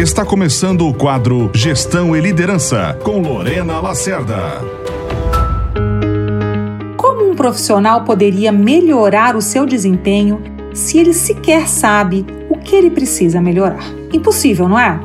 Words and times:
Está 0.00 0.24
começando 0.24 0.88
o 0.88 0.94
quadro 0.94 1.50
Gestão 1.54 2.16
e 2.16 2.20
Liderança 2.22 2.98
com 3.04 3.20
Lorena 3.20 3.80
Lacerda. 3.80 4.62
Como 6.96 7.30
um 7.30 7.34
profissional 7.34 8.02
poderia 8.02 8.50
melhorar 8.50 9.36
o 9.36 9.42
seu 9.42 9.66
desempenho 9.66 10.42
se 10.72 10.96
ele 10.96 11.12
sequer 11.12 11.68
sabe 11.68 12.24
o 12.48 12.56
que 12.56 12.74
ele 12.74 12.90
precisa 12.90 13.42
melhorar? 13.42 13.84
Impossível, 14.10 14.70
não 14.70 14.78
é? 14.78 14.98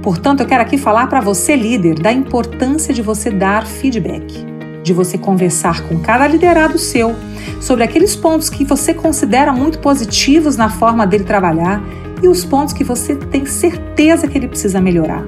Portanto, 0.00 0.44
eu 0.44 0.46
quero 0.46 0.62
aqui 0.62 0.78
falar 0.78 1.08
para 1.08 1.20
você, 1.20 1.56
líder, 1.56 1.98
da 1.98 2.12
importância 2.12 2.94
de 2.94 3.02
você 3.02 3.32
dar 3.32 3.66
feedback, 3.66 4.46
de 4.80 4.92
você 4.92 5.18
conversar 5.18 5.82
com 5.88 5.98
cada 5.98 6.28
liderado 6.28 6.78
seu 6.78 7.16
sobre 7.60 7.82
aqueles 7.82 8.14
pontos 8.14 8.48
que 8.48 8.64
você 8.64 8.94
considera 8.94 9.52
muito 9.52 9.80
positivos 9.80 10.56
na 10.56 10.70
forma 10.70 11.04
dele 11.04 11.24
trabalhar 11.24 11.82
e 12.22 12.28
os 12.28 12.44
pontos 12.44 12.72
que 12.72 12.84
você 12.84 13.16
tem 13.16 13.44
certeza 13.44 13.87
que 14.28 14.38
ele 14.38 14.48
precisa 14.48 14.80
melhorar. 14.80 15.24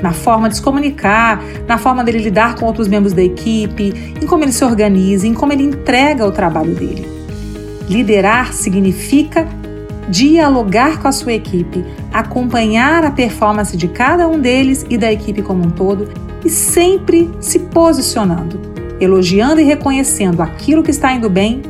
Na 0.00 0.12
forma 0.12 0.48
de 0.48 0.56
se 0.56 0.62
comunicar, 0.62 1.42
na 1.66 1.78
forma 1.78 2.04
dele 2.04 2.18
lidar 2.18 2.54
com 2.54 2.66
outros 2.66 2.86
membros 2.86 3.12
da 3.12 3.22
equipe, 3.22 4.14
em 4.20 4.26
como 4.26 4.44
ele 4.44 4.52
se 4.52 4.64
organiza, 4.64 5.26
em 5.26 5.34
como 5.34 5.52
ele 5.52 5.64
entrega 5.64 6.26
o 6.26 6.30
trabalho 6.30 6.74
dele. 6.74 7.08
Liderar 7.88 8.52
significa 8.52 9.48
dialogar 10.08 11.00
com 11.00 11.08
a 11.08 11.12
sua 11.12 11.32
equipe, 11.32 11.84
acompanhar 12.12 13.04
a 13.04 13.10
performance 13.10 13.76
de 13.76 13.88
cada 13.88 14.28
um 14.28 14.38
deles 14.38 14.86
e 14.88 14.96
da 14.96 15.10
equipe 15.10 15.42
como 15.42 15.64
um 15.64 15.70
todo 15.70 16.08
e 16.44 16.50
sempre 16.50 17.30
se 17.40 17.58
posicionando, 17.58 18.60
elogiando 19.00 19.60
e 19.60 19.64
reconhecendo 19.64 20.42
aquilo 20.42 20.82
que 20.82 20.90
está 20.90 21.12
indo 21.12 21.30
bem, 21.30 21.62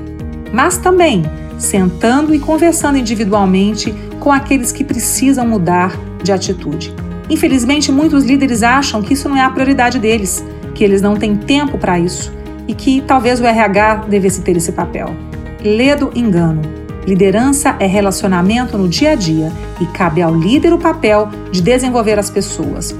mas 0.53 0.77
também 0.77 1.23
sentando 1.59 2.35
e 2.35 2.39
conversando 2.39 2.99
individualmente 2.99 3.95
com 4.25 4.33
aqueles 4.33 4.73
que 4.73 4.83
precisam 4.83 5.47
mudar 5.47 5.95
de 6.23 6.33
atitude. 6.33 6.95
Infelizmente, 7.29 7.93
muitos 7.93 8.25
líderes 8.25 8.63
acham 8.63 9.03
que 9.03 9.13
isso 9.13 9.29
não 9.29 9.37
é 9.37 9.43
a 9.43 9.51
prioridade 9.51 9.99
deles, 9.99 10.43
que 10.75 10.83
eles 10.83 11.03
não 11.03 11.15
têm 11.15 11.37
tempo 11.37 11.77
para 11.77 11.99
isso 11.99 12.33
e 12.67 12.73
que 12.73 13.03
talvez 13.03 13.39
o 13.39 13.45
RH 13.45 14.07
devesse 14.09 14.41
ter 14.41 14.57
esse 14.57 14.73
papel. 14.73 15.15
Ledo 15.63 16.11
engano. 16.15 16.63
Liderança 17.07 17.77
é 17.79 17.85
relacionamento 17.85 18.79
no 18.79 18.89
dia 18.89 19.11
a 19.11 19.15
dia 19.15 19.53
e 19.79 19.85
cabe 19.89 20.23
ao 20.23 20.35
líder 20.35 20.73
o 20.73 20.79
papel 20.79 21.29
de 21.53 21.61
desenvolver 21.61 22.19
as 22.19 22.31
pessoas. 22.31 22.97